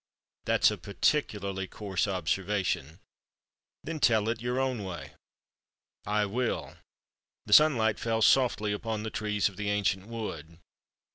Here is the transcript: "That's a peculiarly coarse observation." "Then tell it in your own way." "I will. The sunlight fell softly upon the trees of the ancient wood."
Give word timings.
"That's 0.45 0.71
a 0.71 0.79
peculiarly 0.79 1.67
coarse 1.67 2.07
observation." 2.07 2.97
"Then 3.83 3.99
tell 3.99 4.29
it 4.29 4.39
in 4.39 4.43
your 4.43 4.59
own 4.59 4.83
way." 4.83 5.13
"I 6.07 6.25
will. 6.25 6.77
The 7.45 7.53
sunlight 7.53 7.99
fell 7.99 8.23
softly 8.23 8.71
upon 8.73 9.03
the 9.03 9.11
trees 9.11 9.47
of 9.47 9.57
the 9.57 9.69
ancient 9.69 10.07
wood." 10.07 10.57